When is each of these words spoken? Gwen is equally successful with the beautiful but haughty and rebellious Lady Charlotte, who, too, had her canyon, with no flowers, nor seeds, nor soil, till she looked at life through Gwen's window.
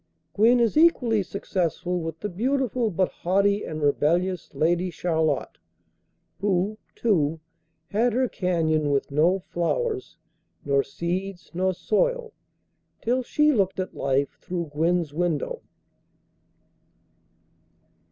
Gwen 0.33 0.59
is 0.59 0.77
equally 0.77 1.21
successful 1.21 1.99
with 2.01 2.21
the 2.21 2.27
beautiful 2.27 2.89
but 2.89 3.11
haughty 3.11 3.63
and 3.63 3.83
rebellious 3.83 4.55
Lady 4.55 4.89
Charlotte, 4.89 5.59
who, 6.39 6.79
too, 6.95 7.39
had 7.91 8.11
her 8.13 8.27
canyon, 8.27 8.89
with 8.89 9.11
no 9.11 9.37
flowers, 9.37 10.17
nor 10.65 10.81
seeds, 10.81 11.51
nor 11.53 11.75
soil, 11.75 12.33
till 12.99 13.21
she 13.21 13.51
looked 13.51 13.79
at 13.79 13.93
life 13.93 14.39
through 14.41 14.71
Gwen's 14.73 15.13
window. 15.13 15.61